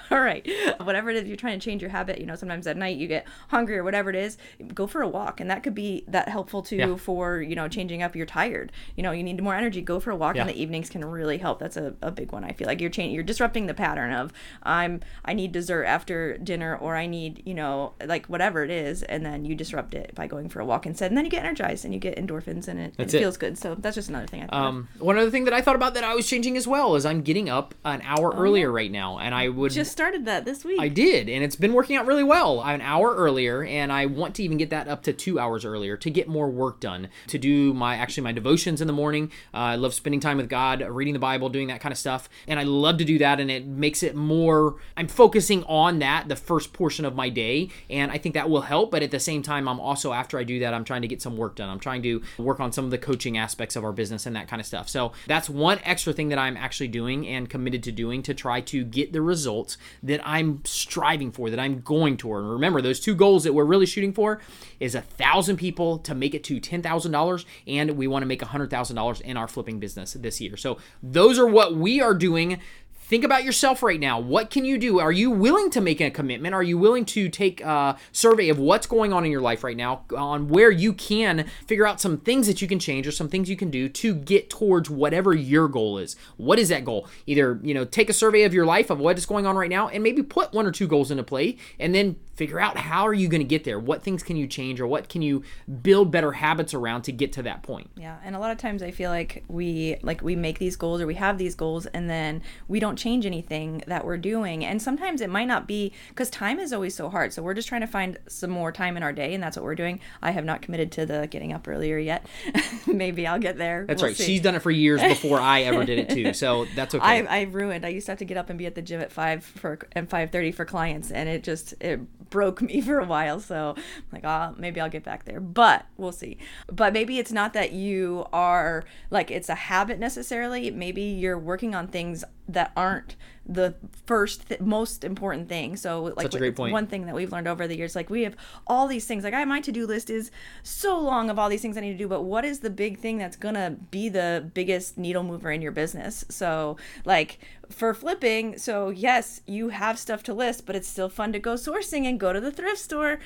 All 0.11 0.20
right. 0.20 0.47
Whatever 0.82 1.11
it 1.11 1.17
is 1.17 1.26
you're 1.29 1.37
trying 1.37 1.58
to 1.58 1.64
change 1.64 1.82
your 1.82 1.91
habit, 1.91 2.19
you 2.20 2.26
know, 2.26 2.35
sometimes 2.37 2.67
at 2.67 2.76
night 2.76 2.97
you 2.97 3.06
get 3.08 3.26
hungry 3.49 3.76
or 3.79 3.85
whatever 3.85 4.11
it 4.11 4.17
is, 4.17 4.38
go 4.75 4.87
for 4.87 5.03
a 5.03 5.08
walk. 5.08 5.41
And 5.41 5.50
that 5.50 5.62
could 5.62 5.75
be 5.75 6.05
that 6.08 6.29
helpful 6.29 6.62
too 6.62 6.76
Yeah. 6.76 6.97
for, 6.97 7.41
you 7.41 7.56
know, 7.56 7.69
changing 7.69 8.03
up 8.03 8.14
you're 8.17 8.26
tired. 8.26 8.73
You 8.97 9.03
know, 9.03 9.12
you 9.12 9.23
need 9.23 9.43
more 9.43 9.55
energy, 9.55 9.81
go 9.82 10.00
for 10.00 10.11
a 10.11 10.17
walk 10.17 10.37
Yeah. 10.37 10.43
in 10.43 10.49
the 10.49 10.61
evenings 10.61 10.88
can 10.91 11.05
really 11.05 11.38
help. 11.38 11.58
That's 11.58 11.76
a, 11.76 11.94
a 12.03 12.11
big 12.11 12.32
one. 12.32 12.44
I 12.44 12.53
feel 12.53 12.67
like 12.67 12.81
you're 12.81 12.91
changing 12.91 13.14
you're 13.14 13.23
disrupting 13.25 13.67
the 13.67 13.75
pattern 13.75 14.12
of 14.12 14.32
I'm 14.62 15.00
I 15.25 15.32
need 15.32 15.53
dessert 15.53 15.85
after 15.85 16.37
dinner 16.38 16.76
or 16.76 16.97
I 16.97 17.06
need, 17.06 17.43
you 17.47 17.55
know, 17.55 17.94
like 18.05 18.26
whatever 18.26 18.62
it 18.64 18.70
is, 18.70 19.03
and 19.03 19.25
then 19.25 19.44
you 19.44 19.55
disrupt 19.55 19.94
it 19.94 20.14
by 20.14 20.26
going 20.26 20.49
for 20.49 20.61
a 20.61 20.64
walk 20.64 20.87
instead. 20.87 21.11
And 21.11 21.17
then 21.19 21.25
you 21.25 21.31
get 21.31 21.44
energized 21.44 21.85
and 21.85 21.93
you 21.94 22.00
get 22.00 22.17
endorphins 22.17 22.69
and 22.69 22.79
it, 22.81 22.94
it 22.99 23.12
it. 23.14 23.19
feels 23.19 23.37
good. 23.37 23.56
So 23.58 23.75
that's 23.75 23.94
just 23.94 24.08
another 24.08 24.26
thing 24.26 24.43
I 24.43 24.47
thought. 24.47 24.55
Um, 24.67 24.88
one 24.99 25.17
other 25.19 25.31
thing 25.31 25.44
that 25.44 25.55
I 25.55 25.61
thought 25.61 25.76
about 25.76 25.94
that 25.94 26.05
I 26.05 26.14
was 26.14 26.26
changing 26.29 26.56
as 26.56 26.67
well 26.67 26.94
is 26.97 27.05
I'm 27.06 27.23
getting 27.23 27.49
up 27.49 27.75
an 27.85 28.03
hour 28.05 28.32
earlier 28.37 28.70
right 28.70 28.91
now, 28.91 29.19
and 29.19 29.35
I 29.35 29.49
would 29.49 29.73
Oh, 29.73 29.75
just 29.75 29.93
started 29.96 30.26
that 30.26 30.44
this 30.44 30.62
week. 30.62 30.78
I 30.78 30.88
did, 30.88 31.31
and 31.31 31.43
it's 31.43 31.56
been 31.56 31.72
working 31.72 31.96
out 31.96 32.04
really 32.04 32.22
well. 32.22 32.60
An 32.60 32.82
hour 32.82 33.14
earlier, 33.14 33.64
and 33.64 33.90
I 33.90 34.04
want 34.04 34.34
to 34.34 34.43
even 34.43 34.58
get 34.58 34.69
that 34.69 34.88
up 34.88 35.02
to 35.04 35.14
two 35.14 35.38
hours 35.38 35.64
earlier 35.64 35.96
to 35.96 36.10
get 36.10 36.28
more 36.28 36.50
work 36.50 36.81
done. 36.81 37.08
To 37.28 37.38
do 37.38 37.72
my 37.72 37.96
actually 37.96 38.25
my 38.25 38.32
devotions 38.32 38.82
in 38.82 38.88
the 38.88 38.93
morning. 38.93 39.32
Uh, 39.54 39.72
I 39.72 39.76
love 39.76 39.94
spending 39.94 40.20
time 40.20 40.37
with 40.37 40.50
God, 40.50 40.82
reading 40.82 41.14
the 41.14 41.19
Bible, 41.19 41.48
doing 41.48 41.69
that 41.69 41.81
kind 41.81 41.93
of 41.93 41.96
stuff, 41.96 42.28
and 42.46 42.60
I 42.60 42.64
love 42.64 42.98
to 42.98 43.06
do 43.06 43.16
that. 43.20 43.40
And 43.40 43.50
it 43.50 43.66
makes 43.66 44.02
it 44.02 44.14
more. 44.14 44.76
I'm 44.98 45.08
focusing 45.08 45.64
on 45.64 46.00
that 46.00 46.28
the 46.28 46.37
first 46.37 46.75
portion 46.75 47.06
of 47.06 47.14
my 47.14 47.31
day, 47.31 47.70
and 47.88 48.12
I 48.12 48.19
think 48.19 48.34
that 48.34 48.50
will 48.50 48.60
help. 48.60 48.90
But 48.90 49.02
at 49.02 49.10
the 49.10 49.20
same 49.20 49.40
time, 49.40 49.66
I'm 49.66 49.81
also 49.81 50.12
after 50.12 50.38
I 50.38 50.44
do 50.44 50.58
that, 50.58 50.75
I'm 50.75 50.84
trying 50.84 51.02
to 51.02 51.08
get 51.08 51.22
some 51.22 51.38
work 51.38 51.56
done. 51.56 51.70
I'm 51.70 51.81
trying 51.81 52.02
to 52.02 52.22
work 52.37 52.60
on 52.60 52.70
some 52.70 52.84
of 52.84 52.90
the 52.90 52.98
coaching 52.98 53.38
aspects 53.38 53.76
of 53.76 53.82
our 53.82 53.93
business 53.93 54.26
and 54.26 54.37
that 54.37 54.46
kind 54.46 54.60
of 54.60 54.66
stuff. 54.66 54.90
So 54.90 55.12
that's 55.26 55.48
one 55.48 55.78
extra 55.84 56.12
thing 56.12 56.28
that 56.28 56.38
I'm 56.38 56.58
actually 56.58 56.88
doing 56.88 57.26
and 57.26 57.48
committed 57.48 57.82
to 57.84 57.93
doing 57.93 58.22
to 58.25 58.34
try 58.34 58.60
to 58.60 58.84
get 58.84 59.14
the 59.14 59.22
results 59.22 59.78
that 60.03 60.21
I'm 60.25 60.62
striving 60.65 61.33
for, 61.33 61.50
that 61.50 61.61
I'm 61.61 61.81
going 61.81 62.17
toward. 62.17 62.44
And 62.44 62.53
remember, 62.53 62.81
those 62.81 63.00
two 63.00 63.15
goals 63.15 63.44
that 63.44 63.53
we're 63.53 63.65
really 63.65 63.87
shooting 63.87 64.12
for 64.12 64.41
is 64.81 64.94
a 64.94 65.00
thousand 65.00 65.56
people 65.56 65.99
to 65.99 66.15
make 66.15 66.35
it 66.35 66.44
to 66.44 66.61
ten 66.61 66.83
thousand 66.83 67.12
dollars, 67.12 67.47
and 67.67 67.93
we 67.93 68.06
want 68.06 68.23
to 68.23 68.27
make 68.27 68.43
a 68.43 68.47
hundred 68.47 68.71
thousand 68.71 68.97
dollars 68.97 69.21
in 69.21 69.37
our 69.37 69.49
flipping 69.49 69.79
business 69.79 70.15
this 70.15 70.41
year. 70.41 70.56
So 70.56 70.79
those 71.03 71.38
are 71.38 71.47
what 71.47 71.75
we 71.77 72.00
are 72.00 72.15
doing. 72.15 72.61
Think 73.08 73.23
about 73.23 73.44
yourself 73.44 73.85
right 73.85 74.00
now. 74.00 74.19
What 74.19 74.50
can 74.50 74.64
you 74.64 74.79
do? 74.79 74.99
Are 74.99 75.12
you 75.12 75.31
willing 75.31 75.70
to 75.70 75.81
make 75.81 76.00
a 76.00 76.11
commitment? 76.11 76.56
Are 76.56 76.62
you 76.62 76.76
willing 76.76 77.05
to 77.05 77.29
take 77.29 77.61
a 77.61 77.97
survey 78.11 78.49
of 78.49 78.58
what's 78.58 78.88
going 78.88 79.12
on 79.12 79.25
in 79.25 79.31
your 79.31 79.41
life 79.41 79.62
right 79.62 79.76
now, 79.76 80.03
on 80.17 80.49
where 80.49 80.73
you 80.73 80.93
can 80.93 81.47
figure 81.69 81.87
out 81.87 82.00
some 82.00 82.19
things 82.19 82.49
that 82.49 82.61
you 82.61 82.67
can 82.67 82.81
change 82.81 83.06
or 83.06 83.12
some 83.12 83.29
things 83.29 83.49
you 83.49 83.56
can 83.56 83.70
do 83.70 83.88
to 83.88 84.12
get 84.12 84.50
towards 84.50 84.91
whatever 84.91 85.32
your 85.32 85.69
goal 85.69 85.99
is? 85.99 86.17
What 86.37 86.58
is 86.58 86.69
that 86.70 86.85
goal? 86.85 87.06
Either, 87.26 87.61
you 87.62 87.75
know, 87.75 87.85
take 87.85 88.10
a 88.10 88.13
survey 88.13 88.43
of 88.43 88.53
your 88.53 88.67
life 88.67 88.91
of 88.91 88.98
what 88.98 89.17
is 89.17 89.25
going 89.25 89.46
on 89.46 89.55
right 89.55 89.70
now 89.70 89.86
and 89.86 90.03
maybe 90.03 90.25
put 90.25 90.53
one 90.53 90.67
or 90.67 90.72
two 90.72 90.89
goals 90.89 91.13
into 91.13 91.22
play 91.22 91.58
and 91.79 91.94
then 91.94 92.17
figure 92.36 92.60
out 92.60 92.76
how 92.76 93.06
are 93.06 93.14
you 93.14 93.28
going 93.28 93.40
to 93.40 93.46
get 93.46 93.64
there? 93.64 93.78
What 93.78 94.02
things 94.02 94.22
can 94.22 94.36
you 94.36 94.46
change 94.46 94.81
or 94.81 94.86
what 94.86 95.08
can 95.08 95.22
you 95.22 95.43
build 95.82 96.10
better 96.10 96.32
habits 96.32 96.74
around 96.74 97.02
to 97.02 97.12
get 97.12 97.32
to 97.34 97.43
that 97.44 97.62
point? 97.62 97.90
Yeah, 97.96 98.19
and 98.24 98.36
a 98.36 98.38
lot 98.38 98.50
of 98.50 98.58
times 98.58 98.82
I 98.82 98.90
feel 98.90 99.10
like 99.10 99.43
we 99.48 99.96
like 100.02 100.22
we 100.22 100.36
make 100.36 100.58
these 100.58 100.76
goals 100.76 101.00
or 101.00 101.06
we 101.06 101.14
have 101.14 101.38
these 101.38 101.55
goals 101.55 101.86
and 101.86 102.08
then 102.10 102.43
we 102.69 102.78
don't 102.78 102.96
change 102.96 103.26
anything 103.26 103.82
that 103.86 104.05
we're 104.05 104.19
doing. 104.19 104.64
And 104.64 104.81
sometimes 104.81 105.20
it 105.20 105.31
might 105.31 105.46
not 105.46 105.66
be 105.66 105.93
cuz 106.14 106.31
time 106.31 106.58
is 106.58 106.72
always 106.72 106.94
so 106.94 107.08
hard. 107.08 107.32
So 107.32 107.43
we're 107.43 107.55
just 107.55 107.69
trying 107.69 107.81
to 107.81 107.86
find 107.86 108.19
some 108.28 108.50
more 108.50 108.70
time 108.70 108.96
in 108.96 109.02
our 109.02 109.12
day 109.12 109.32
and 109.34 109.43
that's 109.43 109.56
what 109.56 109.64
we're 109.64 109.74
doing. 109.74 109.98
I 110.22 110.32
have 110.32 110.44
not 110.44 110.62
committed 110.62 110.93
to 110.93 111.06
the 111.06 111.26
getting 111.31 111.52
up 111.52 111.66
earlier 111.66 111.98
yet. 111.98 112.26
Maybe 112.86 113.26
I'll 113.26 113.38
get 113.38 113.56
there. 113.56 113.86
That's 113.86 114.02
We'll 114.02 114.10
right. 114.10 114.16
see. 114.16 114.24
She's 114.24 114.43
done 114.43 114.55
it 114.55 114.62
for 114.62 114.70
years 114.70 115.00
before 115.14 115.40
I 115.40 115.62
ever 115.62 115.84
did 115.84 115.98
it 115.98 116.10
too. 116.10 116.34
So 116.34 116.66
that's 116.74 116.94
okay. 116.94 117.26
I, 117.26 117.40
I 117.40 117.43
ruined. 117.43 117.86
I 117.86 117.88
used 117.88 118.06
to 118.06 118.12
have 118.12 118.19
to 118.19 118.24
get 118.24 118.36
up 118.36 118.50
and 118.50 118.58
be 118.58 118.66
at 118.66 118.74
the 118.74 118.82
gym 118.82 119.00
at 119.00 119.10
five 119.10 119.43
for 119.44 119.78
and 119.93 120.08
five 120.08 120.31
thirty 120.31 120.52
for 120.52 120.64
clients, 120.64 121.10
and 121.10 121.28
it 121.28 121.43
just 121.43 121.74
it 121.81 122.00
broke 122.31 122.63
me 122.69 122.81
for 122.81 122.99
a 122.99 123.05
while. 123.05 123.41
So 123.41 123.75
I'm 123.77 124.05
like, 124.13 124.25
ah, 124.25 124.55
maybe 124.56 124.81
I'll 124.81 124.91
get 124.91 125.05
back 125.05 125.25
there, 125.25 125.41
but 125.41 125.87
we'll 125.97 126.13
see. 126.13 126.39
But 126.67 126.93
maybe 126.93 127.19
it's 127.19 127.33
not 127.33 127.53
that 127.55 127.73
you 127.73 128.27
are 128.33 128.85
like 129.11 129.31
it's 129.31 129.49
a 129.49 129.55
habit 129.55 129.99
necessarily. 129.99 130.71
Maybe 130.71 131.03
you're 131.03 131.39
working 131.39 131.75
on 131.75 131.89
things 131.89 132.25
that 132.48 132.72
aren't 132.76 133.17
the 133.48 133.74
first 134.06 134.48
th- 134.48 134.60
most 134.60 135.05
important 135.05 135.48
thing. 135.48 135.76
So 135.76 136.03
like 136.17 136.22
Such 136.22 136.34
a 136.34 136.38
great 136.38 136.56
point. 136.56 136.72
one 136.72 136.86
thing 136.86 137.06
that 137.06 137.15
we've 137.15 137.31
learned 137.31 137.46
over 137.46 137.67
the 137.69 137.76
years, 137.76 137.94
like 137.94 138.10
we 138.10 138.22
have 138.22 138.34
all 138.67 138.88
these 138.88 139.06
things. 139.06 139.22
Like 139.24 139.34
I, 139.34 139.44
my 139.44 139.60
to-do 139.60 139.86
list 139.86 140.10
is 140.10 140.31
so 140.62 140.98
long 140.98 141.31
of 141.31 141.38
all 141.38 141.48
these 141.48 141.62
things 141.62 141.76
I 141.76 141.81
need 141.81 141.93
to 141.93 141.98
do, 141.98 142.08
but 142.08 142.22
what 142.22 142.44
is 142.44 142.60
the 142.60 142.70
big 142.70 142.98
thing 142.98 143.19
that's 143.19 143.36
gonna 143.36 143.76
be 143.91 144.08
the 144.08 144.50
biggest 144.55 144.98
needle 144.98 145.22
mover 145.22 145.50
in 145.50 145.62
your 145.62 145.72
business? 145.72 146.24
So 146.29 146.76
like 147.05 147.38
for 147.70 147.94
flipping, 147.94 148.58
so 148.58 148.88
yes, 148.91 149.43
you 149.46 149.69
have 149.69 149.98
stuff 149.98 150.22
to 150.24 150.34
list, 150.34 150.67
but 150.67 150.74
it's 150.74 150.88
still 150.88 151.08
fun 151.08 151.32
to 151.32 151.38
go 151.38 151.55
sourcing 151.55 152.05
and 152.05 152.19
go 152.19 152.32
to 152.32 152.41
the 152.41 152.53
thrift 152.53 152.79
store. 152.79 153.20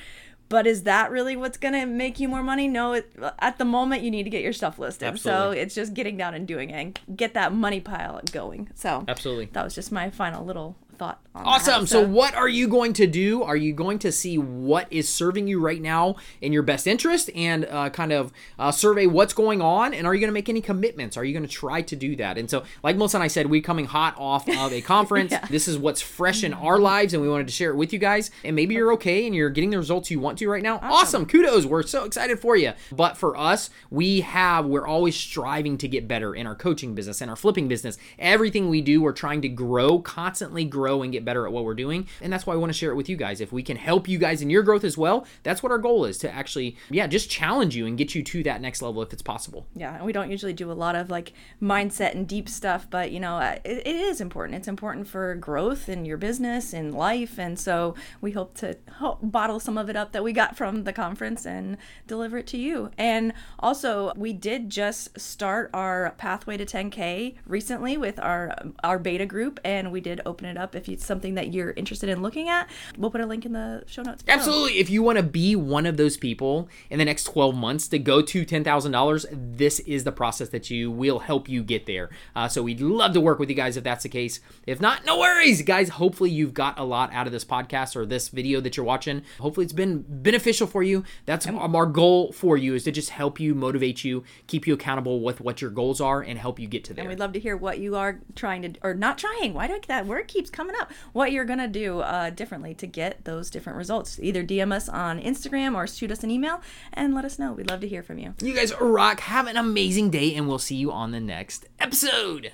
But 0.51 0.67
is 0.67 0.83
that 0.83 1.11
really 1.11 1.37
what's 1.37 1.57
gonna 1.57 1.85
make 1.85 2.19
you 2.19 2.27
more 2.27 2.43
money? 2.43 2.67
No, 2.67 2.91
it, 2.91 3.09
at 3.39 3.57
the 3.57 3.63
moment 3.63 4.03
you 4.03 4.11
need 4.11 4.23
to 4.23 4.29
get 4.29 4.43
your 4.43 4.51
stuff 4.51 4.77
listed. 4.77 5.07
Absolutely. 5.07 5.55
So 5.55 5.61
it's 5.61 5.73
just 5.73 5.93
getting 5.93 6.17
down 6.17 6.33
and 6.33 6.45
doing 6.45 6.69
it 6.71 6.73
and 6.73 6.99
get 7.15 7.33
that 7.35 7.53
money 7.53 7.79
pile 7.79 8.19
going. 8.33 8.69
So 8.75 9.05
Absolutely. 9.07 9.45
that 9.53 9.63
was 9.63 9.73
just 9.73 9.93
my 9.93 10.09
final 10.09 10.45
little 10.45 10.75
thought. 11.01 11.19
On 11.33 11.43
that. 11.43 11.49
Awesome. 11.49 11.87
So, 11.87 12.05
what 12.05 12.35
are 12.35 12.47
you 12.47 12.67
going 12.67 12.93
to 12.93 13.07
do? 13.07 13.41
Are 13.41 13.55
you 13.55 13.73
going 13.73 13.99
to 13.99 14.11
see 14.11 14.37
what 14.37 14.87
is 14.91 15.07
serving 15.09 15.47
you 15.47 15.59
right 15.59 15.81
now 15.81 16.17
in 16.41 16.51
your 16.51 16.61
best 16.61 16.85
interest 16.85 17.29
and 17.33 17.65
uh, 17.65 17.89
kind 17.89 18.11
of 18.11 18.31
uh, 18.59 18.71
survey 18.71 19.07
what's 19.07 19.33
going 19.33 19.61
on? 19.61 19.93
And 19.93 20.05
are 20.05 20.13
you 20.13 20.19
going 20.19 20.27
to 20.27 20.33
make 20.33 20.49
any 20.49 20.61
commitments? 20.61 21.17
Are 21.17 21.23
you 21.23 21.33
going 21.33 21.47
to 21.47 21.49
try 21.49 21.81
to 21.83 21.95
do 21.95 22.15
that? 22.17 22.37
And 22.37 22.49
so, 22.49 22.63
like 22.83 22.97
Melissa 22.97 23.17
and 23.17 23.23
I 23.23 23.27
said, 23.27 23.49
we're 23.49 23.61
coming 23.61 23.85
hot 23.85 24.13
off 24.17 24.47
of 24.47 24.73
a 24.73 24.81
conference. 24.95 25.31
Yeah. 25.31 25.45
This 25.49 25.67
is 25.67 25.77
what's 25.77 26.01
fresh 26.01 26.43
in 26.43 26.53
our 26.53 26.77
lives, 26.77 27.13
and 27.13 27.23
we 27.23 27.29
wanted 27.29 27.47
to 27.47 27.53
share 27.53 27.71
it 27.71 27.77
with 27.77 27.93
you 27.93 27.99
guys. 27.99 28.29
And 28.43 28.55
maybe 28.55 28.75
you're 28.75 28.93
okay 28.93 29.25
and 29.25 29.33
you're 29.33 29.49
getting 29.49 29.69
the 29.69 29.77
results 29.77 30.11
you 30.11 30.19
want 30.19 30.37
to 30.39 30.49
right 30.49 30.63
now. 30.63 30.79
Awesome. 30.83 31.25
Kudos. 31.25 31.65
We're 31.65 31.83
so 31.83 32.03
excited 32.03 32.39
for 32.39 32.55
you. 32.55 32.73
But 32.91 33.17
for 33.17 33.37
us, 33.37 33.69
we 33.89 34.21
have, 34.21 34.65
we're 34.65 34.87
always 34.87 35.15
striving 35.15 35.77
to 35.79 35.87
get 35.87 36.07
better 36.07 36.35
in 36.35 36.45
our 36.45 36.55
coaching 36.55 36.93
business 36.93 37.21
and 37.21 37.29
our 37.29 37.37
flipping 37.37 37.67
business. 37.69 37.97
Everything 38.19 38.69
we 38.69 38.81
do, 38.81 39.01
we're 39.01 39.13
trying 39.13 39.41
to 39.41 39.49
grow, 39.49 39.99
constantly 39.99 40.65
grow 40.65 40.90
and 41.01 41.11
get 41.11 41.23
better 41.23 41.45
at 41.45 41.53
what 41.53 41.63
we're 41.63 41.73
doing. 41.73 42.07
And 42.21 42.31
that's 42.31 42.45
why 42.45 42.53
I 42.53 42.57
want 42.57 42.71
to 42.71 42.77
share 42.77 42.91
it 42.91 42.95
with 42.95 43.07
you 43.07 43.15
guys. 43.15 43.39
If 43.39 43.51
we 43.51 43.63
can 43.63 43.77
help 43.77 44.07
you 44.07 44.17
guys 44.17 44.41
in 44.41 44.49
your 44.49 44.63
growth 44.63 44.83
as 44.83 44.97
well, 44.97 45.25
that's 45.43 45.63
what 45.63 45.71
our 45.71 45.77
goal 45.77 46.05
is 46.05 46.17
to 46.19 46.31
actually, 46.31 46.75
yeah, 46.89 47.07
just 47.07 47.29
challenge 47.29 47.75
you 47.75 47.85
and 47.85 47.97
get 47.97 48.15
you 48.15 48.23
to 48.23 48.43
that 48.43 48.61
next 48.61 48.81
level 48.81 49.01
if 49.01 49.13
it's 49.13 49.21
possible. 49.21 49.67
Yeah, 49.75 49.95
and 49.95 50.05
we 50.05 50.11
don't 50.11 50.31
usually 50.31 50.53
do 50.53 50.71
a 50.71 50.73
lot 50.73 50.95
of 50.95 51.09
like 51.09 51.33
mindset 51.61 52.13
and 52.13 52.27
deep 52.27 52.49
stuff, 52.49 52.87
but 52.89 53.11
you 53.11 53.19
know, 53.19 53.37
uh, 53.37 53.57
it, 53.63 53.85
it 53.85 53.95
is 53.95 54.21
important. 54.21 54.57
It's 54.57 54.67
important 54.67 55.07
for 55.07 55.35
growth 55.35 55.87
in 55.87 56.05
your 56.05 56.17
business 56.17 56.73
and 56.73 56.93
life, 56.93 57.39
and 57.39 57.59
so 57.59 57.95
we 58.19 58.31
hope 58.31 58.55
to 58.55 58.77
help 58.99 59.19
bottle 59.21 59.59
some 59.59 59.77
of 59.77 59.89
it 59.89 59.95
up 59.95 60.11
that 60.11 60.23
we 60.23 60.33
got 60.33 60.57
from 60.57 60.83
the 60.83 60.93
conference 60.93 61.45
and 61.45 61.77
deliver 62.07 62.37
it 62.37 62.47
to 62.47 62.57
you. 62.57 62.91
And 62.97 63.33
also, 63.59 64.11
we 64.15 64.33
did 64.33 64.69
just 64.69 65.19
start 65.19 65.69
our 65.73 66.13
pathway 66.17 66.57
to 66.57 66.65
10k 66.65 67.35
recently 67.45 67.97
with 67.97 68.19
our 68.19 68.55
our 68.83 68.99
beta 68.99 69.25
group, 69.25 69.59
and 69.63 69.91
we 69.91 70.01
did 70.01 70.21
open 70.25 70.45
it 70.45 70.57
up 70.57 70.75
if 70.81 70.89
it's 70.89 71.05
something 71.05 71.35
that 71.35 71.53
you're 71.53 71.71
interested 71.71 72.09
in 72.09 72.21
looking 72.21 72.49
at. 72.49 72.69
We'll 72.97 73.11
put 73.11 73.21
a 73.21 73.25
link 73.25 73.45
in 73.45 73.53
the 73.53 73.83
show 73.85 74.01
notes. 74.01 74.23
below. 74.23 74.37
Absolutely. 74.37 74.79
If 74.79 74.89
you 74.89 75.03
want 75.03 75.17
to 75.17 75.23
be 75.23 75.55
one 75.55 75.85
of 75.85 75.97
those 75.97 76.17
people 76.17 76.69
in 76.89 76.99
the 76.99 77.05
next 77.05 77.25
12 77.25 77.55
months 77.55 77.87
to 77.89 77.99
go 77.99 78.21
to 78.21 78.45
$10,000, 78.45 79.57
this 79.57 79.79
is 79.81 80.03
the 80.03 80.11
process 80.11 80.49
that 80.49 80.69
you 80.69 80.91
will 80.91 81.19
help 81.19 81.47
you 81.47 81.63
get 81.63 81.85
there. 81.85 82.09
Uh, 82.35 82.47
so 82.47 82.63
we'd 82.63 82.81
love 82.81 83.13
to 83.13 83.21
work 83.21 83.39
with 83.39 83.49
you 83.49 83.55
guys 83.55 83.77
if 83.77 83.83
that's 83.83 84.03
the 84.03 84.09
case. 84.09 84.39
If 84.65 84.81
not, 84.81 85.05
no 85.05 85.19
worries, 85.19 85.61
guys. 85.61 85.89
Hopefully, 85.89 86.29
you've 86.29 86.53
got 86.53 86.79
a 86.79 86.83
lot 86.83 87.13
out 87.13 87.27
of 87.27 87.33
this 87.33 87.45
podcast 87.45 87.95
or 87.95 88.05
this 88.05 88.29
video 88.29 88.61
that 88.61 88.77
you're 88.77 88.85
watching. 88.85 89.23
Hopefully, 89.39 89.63
it's 89.65 89.73
been 89.73 90.05
beneficial 90.07 90.67
for 90.67 90.83
you. 90.83 91.03
That's 91.25 91.47
our 91.47 91.85
goal 91.85 92.31
for 92.31 92.57
you 92.57 92.75
is 92.75 92.83
to 92.83 92.91
just 92.91 93.11
help 93.11 93.39
you, 93.39 93.53
motivate 93.55 94.03
you, 94.03 94.23
keep 94.47 94.67
you 94.67 94.73
accountable 94.73 95.21
with 95.21 95.41
what 95.41 95.61
your 95.61 95.71
goals 95.71 96.01
are, 96.01 96.21
and 96.21 96.37
help 96.37 96.59
you 96.59 96.67
get 96.67 96.83
to 96.85 96.93
there. 96.93 97.03
And 97.03 97.09
we'd 97.09 97.19
love 97.19 97.33
to 97.33 97.39
hear 97.39 97.55
what 97.57 97.79
you 97.79 97.95
are 97.95 98.19
trying 98.35 98.61
to, 98.61 98.73
or 98.83 98.93
not 98.93 99.17
trying. 99.17 99.53
Why 99.53 99.67
do 99.67 99.73
I, 99.73 99.79
that 99.87 100.05
word 100.05 100.27
keeps 100.27 100.49
coming 100.49 100.60
up? 100.69 100.91
What 101.13 101.31
you're 101.31 101.45
gonna 101.45 101.67
do 101.67 101.99
uh, 101.99 102.29
differently 102.29 102.73
to 102.75 102.87
get 102.87 103.25
those 103.25 103.49
different 103.49 103.77
results. 103.77 104.19
Either 104.21 104.43
DM 104.43 104.71
us 104.71 104.87
on 104.87 105.19
Instagram 105.19 105.75
or 105.75 105.87
shoot 105.87 106.11
us 106.11 106.23
an 106.23 106.31
email 106.31 106.61
and 106.93 107.13
let 107.15 107.25
us 107.25 107.39
know. 107.39 107.53
We'd 107.53 107.69
love 107.69 107.81
to 107.81 107.87
hear 107.87 108.03
from 108.03 108.19
you. 108.19 108.33
You 108.41 108.53
guys 108.53 108.73
rock. 108.79 109.21
Have 109.21 109.47
an 109.47 109.57
amazing 109.57 110.09
day, 110.09 110.35
and 110.35 110.47
we'll 110.47 110.59
see 110.59 110.75
you 110.75 110.91
on 110.91 111.11
the 111.11 111.19
next 111.19 111.65
episode. 111.79 112.51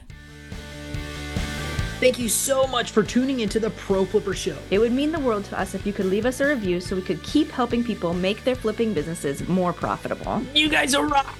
Thank 1.99 2.19
you 2.19 2.29
so 2.29 2.67
much 2.67 2.91
for 2.91 3.01
tuning 3.01 3.39
into 3.39 3.59
the 3.59 3.71
Pro 3.71 4.05
Flipper 4.05 4.35
Show. 4.35 4.55
It 4.69 4.77
would 4.77 4.91
mean 4.91 5.11
the 5.11 5.19
world 5.19 5.45
to 5.45 5.59
us 5.59 5.73
if 5.73 5.83
you 5.83 5.91
could 5.91 6.05
leave 6.05 6.27
us 6.27 6.39
a 6.41 6.47
review 6.47 6.79
so 6.79 6.95
we 6.95 7.01
could 7.01 7.23
keep 7.23 7.49
helping 7.49 7.83
people 7.83 8.13
make 8.13 8.43
their 8.43 8.55
flipping 8.55 8.93
businesses 8.93 9.47
more 9.47 9.73
profitable. 9.73 10.43
You 10.53 10.69
guys 10.69 10.93
are 10.93 11.07
rock. 11.07 11.35